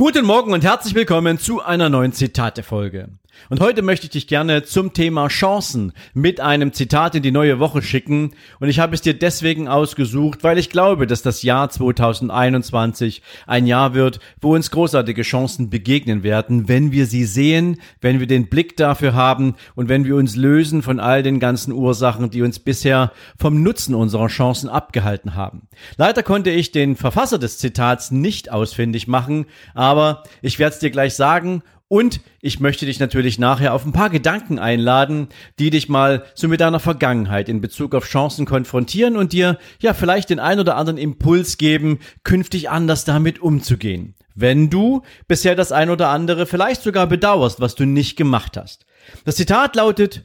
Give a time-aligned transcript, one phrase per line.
[0.00, 3.08] Guten Morgen und herzlich willkommen zu einer neuen Zitate-Folge.
[3.50, 7.58] Und heute möchte ich dich gerne zum Thema Chancen mit einem Zitat in die neue
[7.58, 8.32] Woche schicken.
[8.60, 13.66] Und ich habe es dir deswegen ausgesucht, weil ich glaube, dass das Jahr 2021 ein
[13.66, 18.48] Jahr wird, wo uns großartige Chancen begegnen werden, wenn wir sie sehen, wenn wir den
[18.48, 22.58] Blick dafür haben und wenn wir uns lösen von all den ganzen Ursachen, die uns
[22.58, 25.68] bisher vom Nutzen unserer Chancen abgehalten haben.
[25.96, 30.90] Leider konnte ich den Verfasser des Zitats nicht ausfindig machen, aber ich werde es dir
[30.90, 35.88] gleich sagen und ich möchte dich natürlich nachher auf ein paar Gedanken einladen, die dich
[35.88, 40.38] mal so mit deiner Vergangenheit in Bezug auf Chancen konfrontieren und dir ja vielleicht den
[40.38, 44.14] ein oder anderen Impuls geben, künftig anders damit umzugehen.
[44.34, 48.84] Wenn du bisher das ein oder andere vielleicht sogar bedauerst, was du nicht gemacht hast.
[49.24, 50.24] Das Zitat lautet,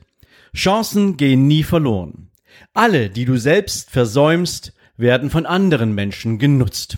[0.54, 2.30] Chancen gehen nie verloren.
[2.74, 6.98] Alle, die du selbst versäumst, werden von anderen Menschen genutzt.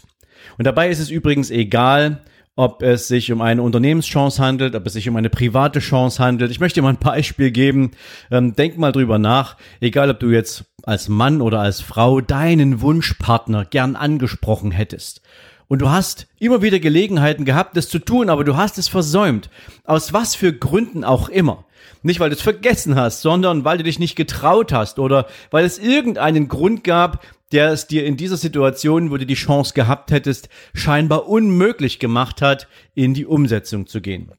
[0.57, 2.23] Und dabei ist es übrigens egal,
[2.55, 6.51] ob es sich um eine Unternehmenschance handelt, ob es sich um eine private Chance handelt.
[6.51, 7.91] Ich möchte dir mal ein Beispiel geben.
[8.31, 12.81] Ähm, denk mal drüber nach, egal ob du jetzt als Mann oder als Frau deinen
[12.81, 15.21] Wunschpartner gern angesprochen hättest.
[15.67, 19.49] Und du hast immer wieder Gelegenheiten gehabt, das zu tun, aber du hast es versäumt.
[19.83, 21.65] Aus was für Gründen auch immer.
[22.03, 25.65] Nicht, weil du es vergessen hast, sondern weil du dich nicht getraut hast oder weil
[25.65, 30.11] es irgendeinen Grund gab, der es dir in dieser Situation, wo du die Chance gehabt
[30.11, 34.31] hättest, scheinbar unmöglich gemacht hat, in die Umsetzung zu gehen.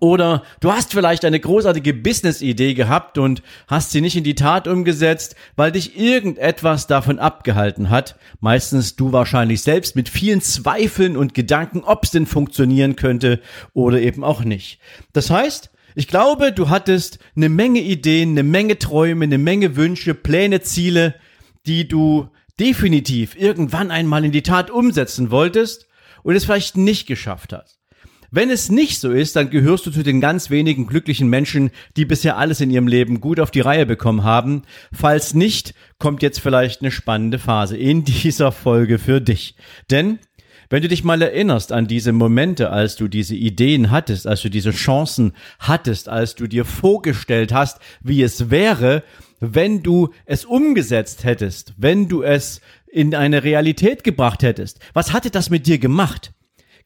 [0.00, 4.68] Oder du hast vielleicht eine großartige Business-Idee gehabt und hast sie nicht in die Tat
[4.68, 8.16] umgesetzt, weil dich irgendetwas davon abgehalten hat.
[8.40, 13.40] Meistens du wahrscheinlich selbst mit vielen Zweifeln und Gedanken, ob es denn funktionieren könnte
[13.72, 14.78] oder eben auch nicht.
[15.12, 20.14] Das heißt, ich glaube, du hattest eine Menge Ideen, eine Menge Träume, eine Menge Wünsche,
[20.14, 21.14] Pläne, Ziele,
[21.66, 22.28] die du
[22.60, 25.86] definitiv irgendwann einmal in die Tat umsetzen wolltest
[26.22, 27.77] und es vielleicht nicht geschafft hast.
[28.30, 32.04] Wenn es nicht so ist, dann gehörst du zu den ganz wenigen glücklichen Menschen, die
[32.04, 34.62] bisher alles in ihrem Leben gut auf die Reihe bekommen haben.
[34.92, 39.56] Falls nicht, kommt jetzt vielleicht eine spannende Phase in dieser Folge für dich.
[39.90, 40.18] Denn
[40.70, 44.50] wenn du dich mal erinnerst an diese Momente, als du diese Ideen hattest, als du
[44.50, 49.02] diese Chancen hattest, als du dir vorgestellt hast, wie es wäre,
[49.40, 54.80] wenn du es umgesetzt hättest, wenn du es in eine Realität gebracht hättest.
[54.92, 56.32] Was hatte das mit dir gemacht?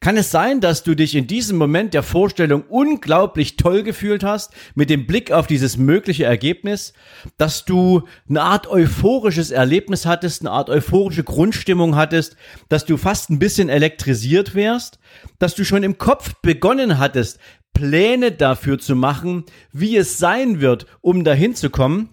[0.03, 4.51] Kann es sein, dass du dich in diesem Moment der Vorstellung unglaublich toll gefühlt hast,
[4.75, 6.91] mit dem Blick auf dieses mögliche Ergebnis,
[7.37, 12.35] dass du eine Art euphorisches Erlebnis hattest, eine Art euphorische Grundstimmung hattest,
[12.67, 14.99] dass du fast ein bisschen elektrisiert wärst,
[15.39, 17.39] dass du schon im Kopf begonnen hattest,
[17.73, 22.09] Pläne dafür zu machen, wie es sein wird, um dahin zu kommen?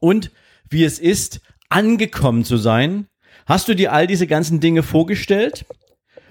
[0.00, 0.30] und
[0.68, 3.06] wie es ist, angekommen zu sein?
[3.46, 5.64] Hast du dir all diese ganzen Dinge vorgestellt?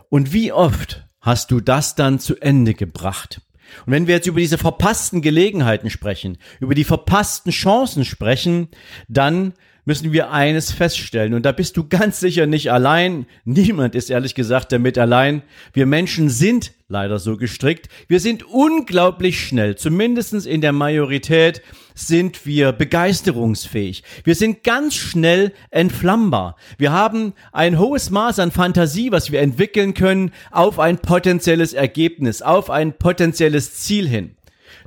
[0.09, 3.41] Und wie oft hast du das dann zu Ende gebracht?
[3.85, 8.69] Und wenn wir jetzt über diese verpassten Gelegenheiten sprechen, über die verpassten Chancen sprechen,
[9.07, 9.53] dann
[9.87, 11.33] müssen wir eines feststellen.
[11.33, 13.25] Und da bist du ganz sicher nicht allein.
[13.45, 15.43] Niemand ist ehrlich gesagt damit allein.
[15.71, 17.87] Wir Menschen sind leider so gestrickt.
[18.09, 19.77] Wir sind unglaublich schnell.
[19.77, 21.61] Zumindestens in der Majorität
[21.95, 24.03] sind wir begeisterungsfähig.
[24.25, 26.57] Wir sind ganz schnell entflammbar.
[26.77, 32.41] Wir haben ein hohes Maß an Fantasie, was wir entwickeln können auf ein potenzielles Ergebnis,
[32.41, 34.35] auf ein potenzielles Ziel hin.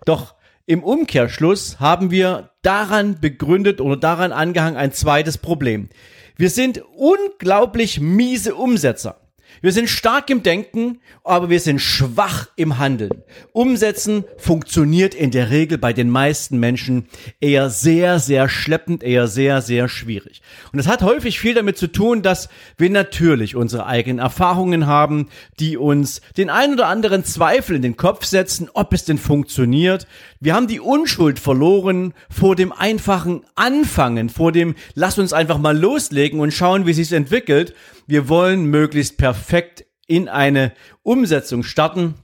[0.04, 0.34] Doch
[0.70, 5.88] im Umkehrschluss haben wir daran begründet oder daran angehangen ein zweites Problem.
[6.36, 9.20] Wir sind unglaublich miese Umsetzer.
[9.62, 13.22] Wir sind stark im Denken, aber wir sind schwach im Handeln.
[13.52, 17.08] Umsetzen funktioniert in der Regel bei den meisten Menschen
[17.40, 20.40] eher sehr, sehr schleppend, eher sehr, sehr schwierig.
[20.72, 22.48] Und das hat häufig viel damit zu tun, dass
[22.78, 25.28] wir natürlich unsere eigenen Erfahrungen haben,
[25.58, 30.06] die uns den ein oder anderen Zweifel in den Kopf setzen, ob es denn funktioniert.
[30.42, 35.76] Wir haben die Unschuld verloren vor dem einfachen Anfangen, vor dem Lass uns einfach mal
[35.76, 37.74] loslegen und schauen, wie sich's entwickelt.
[38.06, 40.72] Wir wollen möglichst perfekt in eine
[41.02, 42.14] Umsetzung starten.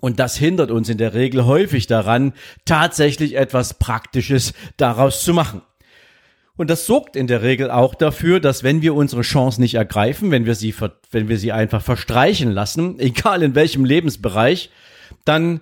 [0.00, 2.32] Und das hindert uns in der Regel häufig daran,
[2.64, 5.60] tatsächlich etwas Praktisches daraus zu machen.
[6.56, 10.30] Und das sorgt in der Regel auch dafür, dass wenn wir unsere Chance nicht ergreifen,
[10.30, 10.74] wenn wir sie,
[11.10, 14.70] wenn wir sie einfach verstreichen lassen, egal in welchem Lebensbereich,
[15.26, 15.60] dann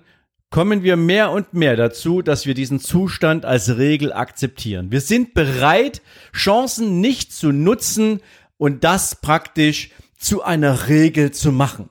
[0.49, 4.91] kommen wir mehr und mehr dazu, dass wir diesen Zustand als Regel akzeptieren.
[4.91, 6.01] Wir sind bereit,
[6.33, 8.21] Chancen nicht zu nutzen
[8.57, 11.89] und das praktisch zu einer Regel zu machen.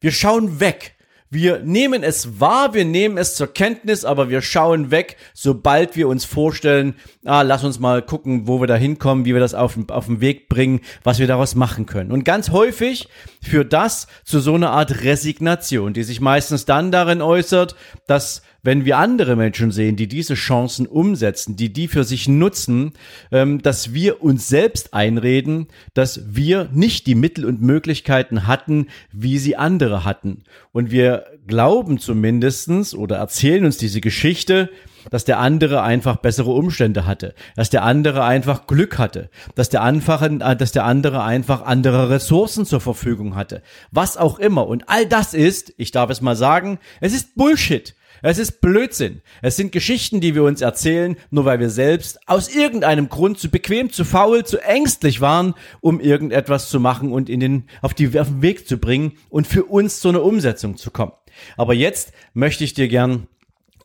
[0.00, 0.96] Wir schauen weg
[1.30, 6.08] wir nehmen es wahr, wir nehmen es zur Kenntnis, aber wir schauen weg, sobald wir
[6.08, 6.94] uns vorstellen,
[7.24, 10.20] ah, lass uns mal gucken, wo wir da hinkommen, wie wir das auf, auf den
[10.20, 12.12] Weg bringen, was wir daraus machen können.
[12.12, 13.08] Und ganz häufig
[13.42, 17.76] führt das zu so einer Art Resignation, die sich meistens dann darin äußert,
[18.06, 22.92] dass wenn wir andere Menschen sehen, die diese Chancen umsetzen, die die für sich nutzen,
[23.32, 29.38] ähm, dass wir uns selbst einreden, dass wir nicht die Mittel und Möglichkeiten hatten, wie
[29.38, 30.42] sie andere hatten.
[30.70, 34.68] Und wir glauben zumindestens oder erzählen uns diese Geschichte,
[35.10, 39.82] dass der andere einfach bessere Umstände hatte, dass der andere einfach Glück hatte, dass der,
[39.82, 43.62] einfach, äh, dass der andere einfach andere Ressourcen zur Verfügung hatte,
[43.92, 44.66] was auch immer.
[44.66, 47.94] Und all das ist, ich darf es mal sagen, es ist Bullshit.
[48.22, 49.22] Es ist Blödsinn.
[49.42, 53.50] Es sind Geschichten, die wir uns erzählen, nur weil wir selbst aus irgendeinem Grund zu
[53.50, 58.18] bequem, zu faul, zu ängstlich waren, um irgendetwas zu machen und in den, auf, die,
[58.18, 61.12] auf den Weg zu bringen und für uns zu einer Umsetzung zu kommen.
[61.56, 63.28] Aber jetzt möchte ich dir gern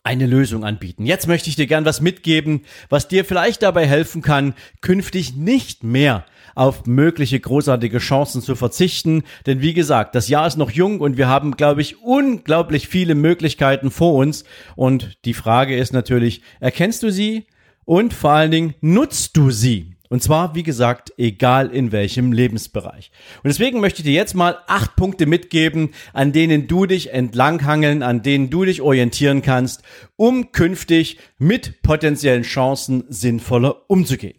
[0.04, 1.06] eine Lösung anbieten.
[1.06, 5.84] Jetzt möchte ich dir gern was mitgeben, was dir vielleicht dabei helfen kann, künftig nicht
[5.84, 9.24] mehr auf mögliche großartige Chancen zu verzichten.
[9.46, 13.16] Denn wie gesagt, das Jahr ist noch jung und wir haben, glaube ich, unglaublich viele
[13.16, 14.44] Möglichkeiten vor uns.
[14.76, 17.46] Und die Frage ist natürlich, erkennst du sie?
[17.86, 19.93] Und vor allen Dingen, nutzt du sie?
[20.14, 23.10] Und zwar, wie gesagt, egal in welchem Lebensbereich.
[23.38, 28.04] Und deswegen möchte ich dir jetzt mal acht Punkte mitgeben, an denen du dich entlanghangeln,
[28.04, 29.82] an denen du dich orientieren kannst,
[30.16, 34.38] um künftig mit potenziellen Chancen sinnvoller umzugehen.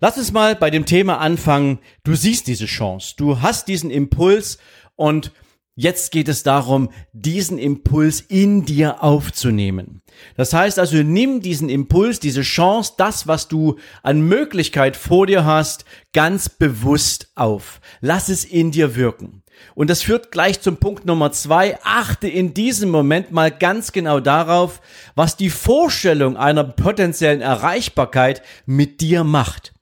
[0.00, 1.78] Lass uns mal bei dem Thema anfangen.
[2.02, 4.58] Du siehst diese Chance, du hast diesen Impuls
[4.96, 5.30] und
[5.78, 10.02] jetzt geht es darum, diesen Impuls in dir aufzunehmen.
[10.36, 15.44] Das heißt also, nimm diesen Impuls, diese Chance, das, was du an Möglichkeit vor dir
[15.44, 17.80] hast, ganz bewusst auf.
[18.00, 19.44] Lass es in dir wirken.
[19.76, 21.78] Und das führt gleich zum Punkt Nummer zwei.
[21.84, 24.80] Achte in diesem Moment mal ganz genau darauf,
[25.14, 29.72] was die Vorstellung einer potenziellen Erreichbarkeit mit dir macht.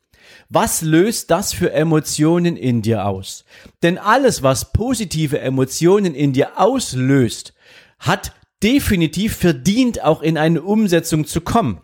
[0.48, 3.44] Was löst das für Emotionen in dir aus?
[3.82, 7.52] Denn alles, was positive Emotionen in dir auslöst,
[7.98, 8.32] hat
[8.62, 11.80] definitiv verdient, auch in eine Umsetzung zu kommen.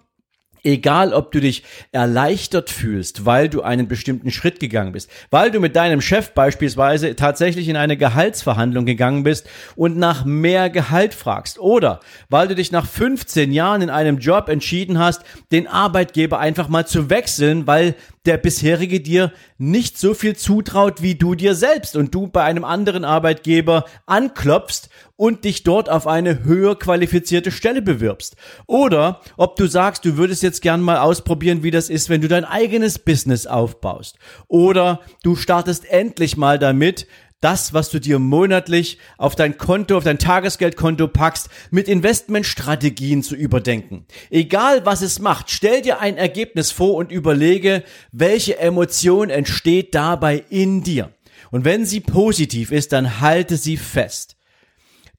[0.64, 5.58] Egal, ob du dich erleichtert fühlst, weil du einen bestimmten Schritt gegangen bist, weil du
[5.58, 11.58] mit deinem Chef beispielsweise tatsächlich in eine Gehaltsverhandlung gegangen bist und nach mehr Gehalt fragst,
[11.58, 11.98] oder
[12.28, 16.86] weil du dich nach 15 Jahren in einem Job entschieden hast, den Arbeitgeber einfach mal
[16.86, 22.14] zu wechseln, weil der bisherige dir nicht so viel zutraut wie du dir selbst und
[22.14, 28.36] du bei einem anderen Arbeitgeber anklopfst und dich dort auf eine höher qualifizierte Stelle bewirbst.
[28.66, 32.28] Oder ob du sagst, du würdest jetzt gern mal ausprobieren, wie das ist, wenn du
[32.28, 34.18] dein eigenes Business aufbaust.
[34.46, 37.06] Oder du startest endlich mal damit,
[37.42, 43.34] das, was du dir monatlich auf dein Konto, auf dein Tagesgeldkonto packst, mit Investmentstrategien zu
[43.34, 44.06] überdenken.
[44.30, 50.44] Egal was es macht, stell dir ein Ergebnis vor und überlege, welche Emotion entsteht dabei
[50.48, 51.12] in dir.
[51.50, 54.36] Und wenn sie positiv ist, dann halte sie fest.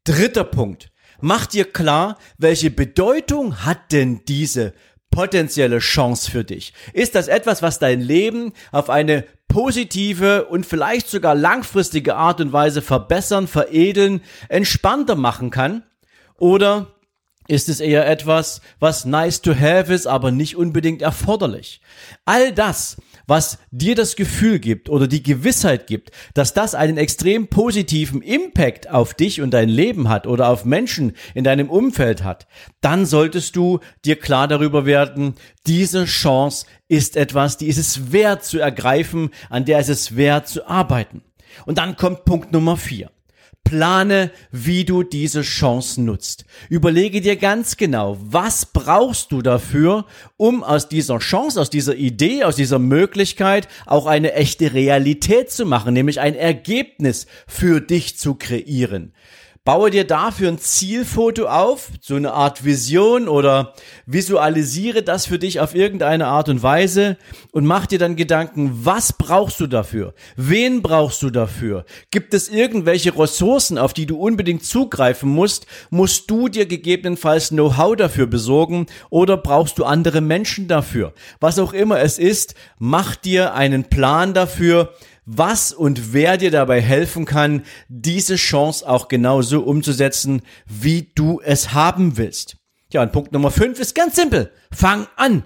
[0.03, 0.91] Dritter Punkt.
[1.21, 4.73] Mach dir klar, welche Bedeutung hat denn diese
[5.13, 6.73] potenzielle Chance für dich?
[6.93, 12.51] Ist das etwas, was dein Leben auf eine positive und vielleicht sogar langfristige Art und
[12.51, 15.83] Weise verbessern, veredeln, entspannter machen kann?
[16.39, 16.87] Oder
[17.47, 21.81] ist es eher etwas, was nice to have ist, aber nicht unbedingt erforderlich?
[22.25, 27.47] All das was dir das Gefühl gibt oder die Gewissheit gibt, dass das einen extrem
[27.47, 32.47] positiven Impact auf dich und dein Leben hat oder auf Menschen in deinem Umfeld hat,
[32.81, 35.35] dann solltest du dir klar darüber werden,
[35.67, 40.47] diese Chance ist etwas, die ist es wert zu ergreifen, an der ist es wert
[40.47, 41.23] zu arbeiten.
[41.65, 43.11] Und dann kommt Punkt Nummer vier.
[43.63, 46.45] Plane, wie du diese Chance nutzt.
[46.69, 50.05] Überlege dir ganz genau, was brauchst du dafür,
[50.37, 55.65] um aus dieser Chance, aus dieser Idee, aus dieser Möglichkeit auch eine echte Realität zu
[55.65, 59.13] machen, nämlich ein Ergebnis für dich zu kreieren.
[59.65, 65.61] Baue dir dafür ein Zielfoto auf, so eine Art Vision oder visualisiere das für dich
[65.61, 67.15] auf irgendeine Art und Weise
[67.53, 70.15] und mach dir dann Gedanken, was brauchst du dafür?
[70.35, 71.85] Wen brauchst du dafür?
[72.11, 75.65] Gibt es irgendwelche Ressourcen, auf die du unbedingt zugreifen musst?
[75.89, 81.13] Musst du dir gegebenenfalls Know-how dafür besorgen oder brauchst du andere Menschen dafür?
[81.39, 84.93] Was auch immer es ist, mach dir einen Plan dafür,
[85.25, 91.73] was und wer dir dabei helfen kann, diese Chance auch genauso umzusetzen, wie du es
[91.73, 92.57] haben willst.
[92.91, 94.51] Ja, und Punkt Nummer 5 ist ganz simpel.
[94.71, 95.43] Fang an.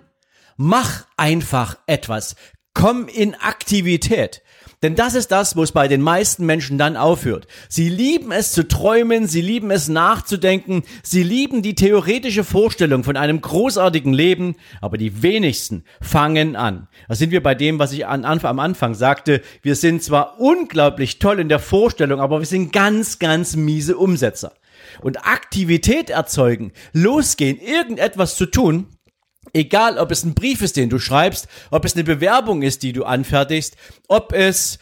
[0.58, 2.36] Mach einfach etwas.
[2.74, 4.42] Komm in Aktivität.
[4.84, 7.48] Denn das ist das, wo es bei den meisten Menschen dann aufhört.
[7.68, 13.18] Sie lieben es zu träumen, sie lieben es nachzudenken, sie lieben die theoretische Vorstellung von
[13.18, 16.88] einem großartigen Leben, aber die wenigsten fangen an.
[17.08, 19.42] Da sind wir bei dem, was ich an, am Anfang sagte.
[19.64, 24.54] Wir sind zwar unglaublich toll in der Vorstellung, aber wir sind ganz, ganz miese Umsetzer.
[25.02, 28.97] Und Aktivität erzeugen, losgehen, irgendetwas zu tun,
[29.54, 32.94] Egal, ob es ein Brief ist, den du schreibst, ob es eine Bewerbung ist, die
[32.94, 33.76] du anfertigst,
[34.08, 34.80] ob es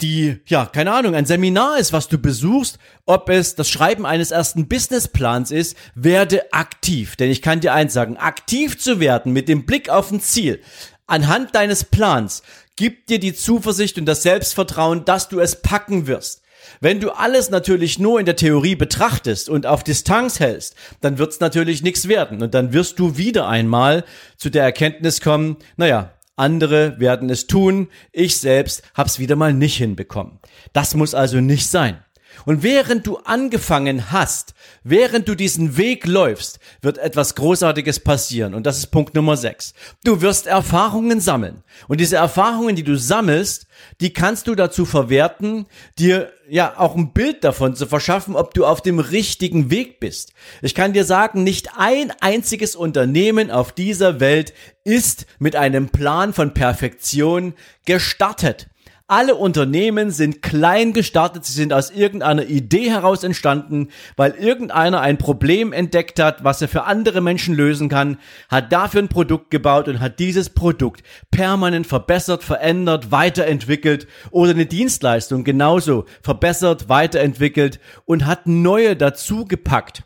[0.00, 4.32] die, ja, keine Ahnung, ein Seminar ist, was du besuchst, ob es das Schreiben eines
[4.32, 7.16] ersten Businessplans ist, werde aktiv.
[7.16, 10.60] Denn ich kann dir eins sagen, aktiv zu werden mit dem Blick auf ein Ziel,
[11.06, 12.42] anhand deines Plans,
[12.76, 16.42] gibt dir die Zuversicht und das Selbstvertrauen, dass du es packen wirst.
[16.80, 21.40] Wenn du alles natürlich nur in der Theorie betrachtest und auf Distanz hältst, dann wird's
[21.40, 22.42] natürlich nichts werden.
[22.42, 24.04] Und dann wirst du wieder einmal
[24.36, 29.76] zu der Erkenntnis kommen, naja, andere werden es tun, ich selbst hab's wieder mal nicht
[29.76, 30.40] hinbekommen.
[30.72, 31.98] Das muss also nicht sein.
[32.44, 38.54] Und während du angefangen hast, während du diesen Weg läufst, wird etwas Großartiges passieren.
[38.54, 39.74] Und das ist Punkt Nummer 6.
[40.04, 41.62] Du wirst Erfahrungen sammeln.
[41.88, 43.66] Und diese Erfahrungen, die du sammelst,
[44.00, 45.66] die kannst du dazu verwerten,
[45.98, 50.32] dir ja auch ein Bild davon zu verschaffen, ob du auf dem richtigen Weg bist.
[50.62, 54.52] Ich kann dir sagen, nicht ein einziges Unternehmen auf dieser Welt
[54.84, 58.68] ist mit einem Plan von Perfektion gestartet.
[59.06, 65.18] Alle Unternehmen sind klein gestartet, sie sind aus irgendeiner Idee heraus entstanden, weil irgendeiner ein
[65.18, 68.16] Problem entdeckt hat, was er für andere Menschen lösen kann,
[68.48, 74.64] hat dafür ein Produkt gebaut und hat dieses Produkt permanent verbessert, verändert, weiterentwickelt oder eine
[74.64, 80.04] Dienstleistung genauso verbessert, weiterentwickelt und hat neue dazu gepackt.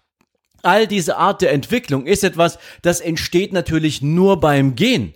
[0.64, 5.14] All diese Art der Entwicklung ist etwas, das entsteht natürlich nur beim Gehen.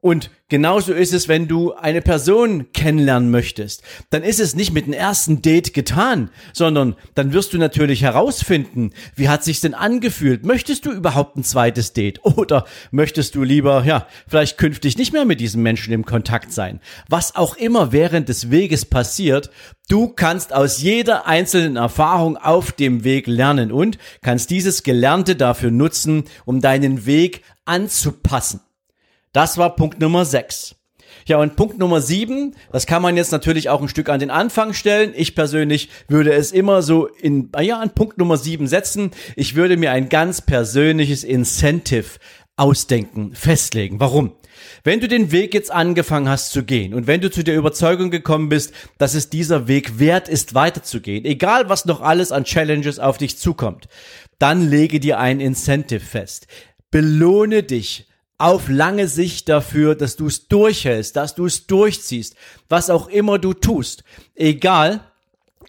[0.00, 3.82] Und genauso ist es, wenn du eine Person kennenlernen möchtest.
[4.10, 8.90] Dann ist es nicht mit dem ersten Date getan, sondern dann wirst du natürlich herausfinden,
[9.16, 10.44] wie hat sich's denn angefühlt?
[10.44, 12.20] Möchtest du überhaupt ein zweites Date?
[12.24, 16.80] Oder möchtest du lieber, ja, vielleicht künftig nicht mehr mit diesem Menschen im Kontakt sein?
[17.08, 19.50] Was auch immer während des Weges passiert,
[19.88, 25.70] du kannst aus jeder einzelnen Erfahrung auf dem Weg lernen und kannst dieses Gelernte dafür
[25.70, 28.60] nutzen, um deinen Weg anzupassen.
[29.32, 30.74] Das war Punkt Nummer 6.
[31.26, 34.30] Ja, und Punkt Nummer 7, das kann man jetzt natürlich auch ein Stück an den
[34.30, 35.12] Anfang stellen.
[35.14, 39.10] Ich persönlich würde es immer so in, ja, an Punkt Nummer 7 setzen.
[39.36, 42.18] Ich würde mir ein ganz persönliches Incentive
[42.56, 44.00] ausdenken, festlegen.
[44.00, 44.32] Warum?
[44.82, 48.10] Wenn du den Weg jetzt angefangen hast zu gehen und wenn du zu der Überzeugung
[48.10, 52.98] gekommen bist, dass es dieser Weg wert ist, weiterzugehen, egal was noch alles an Challenges
[52.98, 53.88] auf dich zukommt,
[54.38, 56.46] dann lege dir ein Incentive fest.
[56.90, 58.09] Belohne dich
[58.40, 62.34] auf lange Sicht dafür, dass du es durchhältst, dass du es durchziehst,
[62.68, 64.02] was auch immer du tust.
[64.34, 65.00] Egal,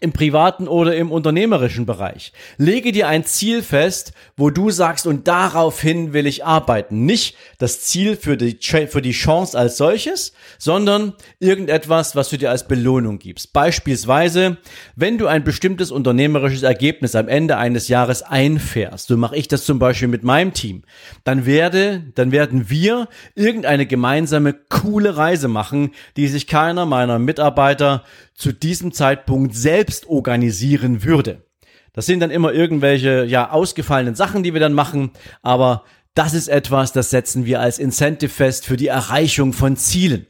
[0.02, 2.32] im privaten oder im unternehmerischen Bereich.
[2.58, 7.06] Lege dir ein Ziel fest, wo du sagst, und daraufhin will ich arbeiten.
[7.06, 12.50] Nicht das Ziel für die, für die Chance als solches, sondern irgendetwas, was du dir
[12.50, 13.52] als Belohnung gibst.
[13.52, 14.56] Beispielsweise,
[14.96, 19.64] wenn du ein bestimmtes unternehmerisches Ergebnis am Ende eines Jahres einfährst, so mache ich das
[19.64, 20.82] zum Beispiel mit meinem Team,
[21.22, 28.02] dann werde, dann werden wir irgendeine gemeinsame coole Reise machen, die sich keiner meiner Mitarbeiter
[28.34, 31.44] zu diesem Zeitpunkt selbst organisieren würde.
[31.92, 35.10] Das sind dann immer irgendwelche, ja, ausgefallenen Sachen, die wir dann machen,
[35.42, 35.84] aber
[36.14, 40.26] das ist etwas, das setzen wir als Incentive fest für die Erreichung von Zielen.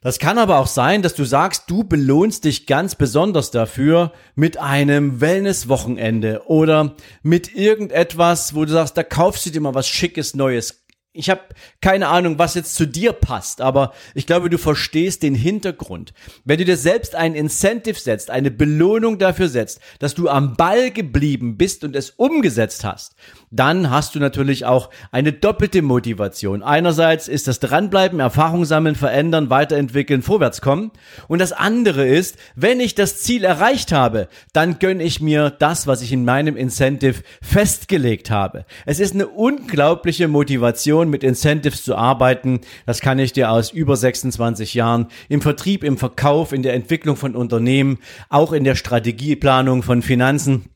[0.00, 4.56] Das kann aber auch sein, dass du sagst, du belohnst dich ganz besonders dafür mit
[4.56, 10.34] einem Wellness-Wochenende oder mit irgendetwas, wo du sagst, da kaufst du dir mal was Schickes
[10.34, 10.77] Neues
[11.18, 11.40] ich habe
[11.80, 16.12] keine Ahnung, was jetzt zu dir passt, aber ich glaube, du verstehst den Hintergrund.
[16.44, 20.92] Wenn du dir selbst ein Incentive setzt, eine Belohnung dafür setzt, dass du am Ball
[20.92, 23.16] geblieben bist und es umgesetzt hast,
[23.50, 26.62] dann hast du natürlich auch eine doppelte Motivation.
[26.62, 30.90] Einerseits ist das Dranbleiben, Erfahrung sammeln, verändern, weiterentwickeln, vorwärtskommen.
[31.28, 35.86] Und das andere ist, wenn ich das Ziel erreicht habe, dann gönne ich mir das,
[35.86, 38.66] was ich in meinem Incentive festgelegt habe.
[38.86, 42.60] Es ist eine unglaubliche Motivation, mit Incentives zu arbeiten.
[42.86, 47.16] Das kann ich dir aus über 26 Jahren im Vertrieb, im Verkauf, in der Entwicklung
[47.16, 47.98] von Unternehmen,
[48.28, 50.66] auch in der Strategieplanung von Finanzen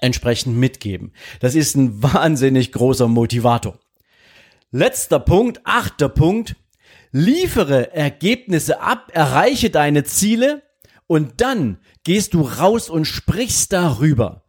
[0.00, 1.12] entsprechend mitgeben.
[1.40, 3.78] Das ist ein wahnsinnig großer Motivator.
[4.70, 6.56] Letzter Punkt, achter Punkt.
[7.12, 10.62] Liefere Ergebnisse ab, erreiche deine Ziele
[11.06, 14.42] und dann gehst du raus und sprichst darüber.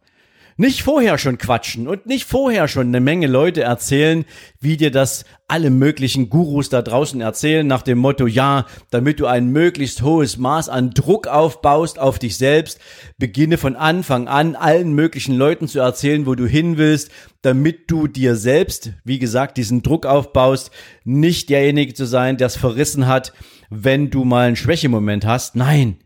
[0.60, 4.24] Nicht vorher schon quatschen und nicht vorher schon eine Menge Leute erzählen,
[4.58, 9.26] wie dir das alle möglichen Gurus da draußen erzählen, nach dem Motto, ja, damit du
[9.26, 12.80] ein möglichst hohes Maß an Druck aufbaust auf dich selbst,
[13.18, 18.08] beginne von Anfang an allen möglichen Leuten zu erzählen, wo du hin willst, damit du
[18.08, 20.72] dir selbst, wie gesagt, diesen Druck aufbaust,
[21.04, 23.32] nicht derjenige zu sein, der es verrissen hat,
[23.70, 25.54] wenn du mal einen Schwächemoment hast.
[25.54, 25.98] Nein,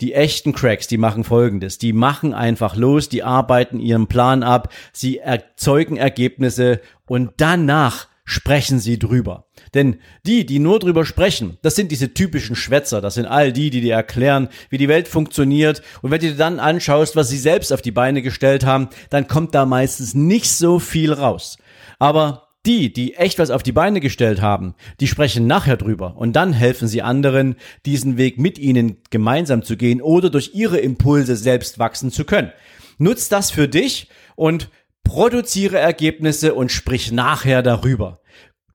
[0.00, 1.78] die echten Cracks, die machen folgendes.
[1.78, 8.80] Die machen einfach los, die arbeiten ihren Plan ab, sie erzeugen Ergebnisse und danach sprechen
[8.80, 9.46] sie drüber.
[9.72, 13.70] Denn die, die nur drüber sprechen, das sind diese typischen Schwätzer, das sind all die,
[13.70, 15.80] die dir erklären, wie die Welt funktioniert.
[16.02, 19.28] Und wenn du dir dann anschaust, was sie selbst auf die Beine gestellt haben, dann
[19.28, 21.56] kommt da meistens nicht so viel raus.
[21.98, 26.34] Aber die, die echt was auf die Beine gestellt haben, die sprechen nachher drüber und
[26.34, 27.56] dann helfen sie anderen,
[27.86, 32.52] diesen Weg mit ihnen gemeinsam zu gehen oder durch ihre Impulse selbst wachsen zu können.
[32.98, 34.68] Nutz das für dich und
[35.04, 38.20] produziere Ergebnisse und sprich nachher darüber.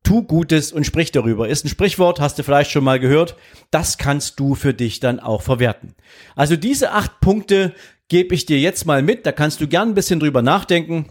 [0.04, 1.48] Tu Gutes und sprich darüber.
[1.48, 3.36] Ist ein Sprichwort, hast du vielleicht schon mal gehört.
[3.70, 5.94] Das kannst du für dich dann auch verwerten.
[6.36, 7.74] Also diese acht Punkte
[8.08, 9.26] gebe ich dir jetzt mal mit.
[9.26, 11.08] Da kannst du gern ein bisschen drüber nachdenken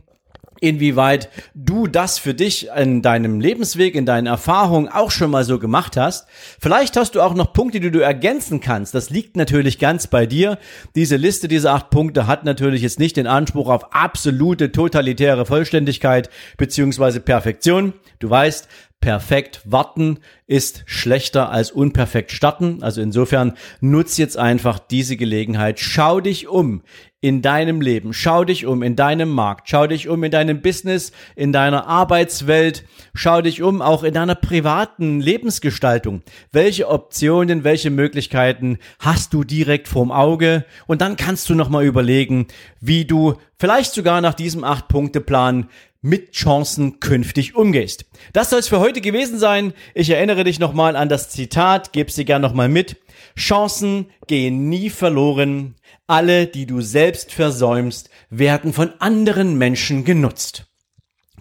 [0.61, 5.59] inwieweit du das für dich in deinem Lebensweg, in deinen Erfahrungen auch schon mal so
[5.59, 6.27] gemacht hast.
[6.61, 8.95] Vielleicht hast du auch noch Punkte, die du ergänzen kannst.
[8.95, 10.59] Das liegt natürlich ganz bei dir.
[10.95, 16.31] Diese Liste, diese acht Punkte hat natürlich jetzt nicht den Anspruch auf absolute totalitäre Vollständigkeit
[16.57, 17.95] beziehungsweise Perfektion.
[18.19, 18.69] Du weißt,
[19.01, 22.83] perfekt warten ist schlechter als unperfekt starten.
[22.83, 25.81] Also insofern nutz jetzt einfach diese Gelegenheit.
[25.81, 26.83] Schau dich um
[27.21, 28.15] in deinem Leben.
[28.15, 29.69] Schau dich um in deinem Markt.
[29.69, 32.85] Schau dich um in deinem Business, in deiner Arbeitswelt.
[33.15, 36.23] Schau dich um auch in deiner privaten Lebensgestaltung.
[36.51, 40.65] Welche Optionen, welche Möglichkeiten hast du direkt vorm Auge?
[40.87, 42.47] Und dann kannst du nochmal überlegen,
[42.81, 45.69] wie du vielleicht sogar nach diesem Acht-Punkte-Plan
[46.03, 48.07] mit Chancen künftig umgehst.
[48.33, 49.75] Das soll es für heute gewesen sein.
[49.95, 52.97] Ich erinnere dich nochmal an das Zitat, geb's dir gern nochmal mit.
[53.37, 55.75] Chancen gehen nie verloren.
[56.11, 60.67] Alle, die du selbst versäumst, werden von anderen Menschen genutzt.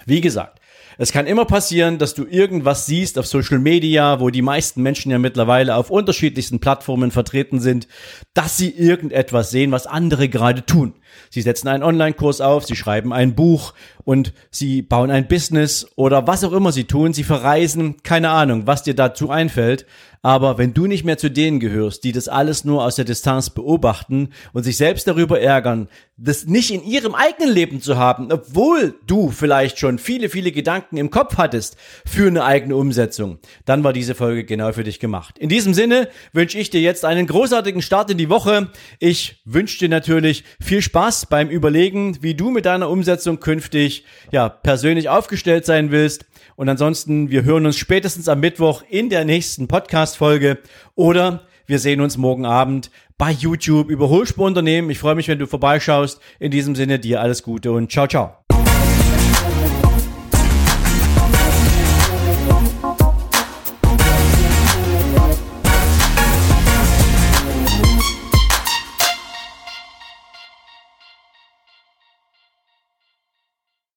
[0.06, 0.60] Wie gesagt,
[1.00, 5.12] es kann immer passieren, dass du irgendwas siehst auf Social Media, wo die meisten Menschen
[5.12, 7.88] ja mittlerweile auf unterschiedlichsten Plattformen vertreten sind,
[8.36, 10.94] dass sie irgendetwas sehen, was andere gerade tun.
[11.32, 13.74] Sie setzen einen Online-Kurs auf, sie schreiben ein Buch
[14.10, 18.66] und sie bauen ein Business oder was auch immer sie tun, sie verreisen, keine Ahnung,
[18.66, 19.86] was dir dazu einfällt.
[20.22, 23.52] Aber wenn du nicht mehr zu denen gehörst, die das alles nur aus der Distanz
[23.52, 28.96] beobachten und sich selbst darüber ärgern, das nicht in ihrem eigenen Leben zu haben, obwohl
[29.08, 33.94] du vielleicht schon viele, viele Gedanken im Kopf hattest für eine eigene Umsetzung, dann war
[33.94, 35.40] diese Folge genau für dich gemacht.
[35.40, 38.72] In diesem Sinne wünsche ich dir jetzt einen großartigen Start in die Woche.
[39.00, 43.99] Ich wünsche dir natürlich viel Spaß beim Überlegen, wie du mit deiner Umsetzung künftig,
[44.32, 46.26] ja, persönlich aufgestellt sein willst.
[46.56, 50.58] Und ansonsten, wir hören uns spätestens am Mittwoch in der nächsten Podcast-Folge
[50.96, 54.10] oder wir sehen uns morgen Abend bei YouTube über
[54.44, 54.90] Unternehmen.
[54.90, 56.20] Ich freue mich, wenn du vorbeischaust.
[56.40, 58.59] In diesem Sinne dir alles Gute und ciao, ciao.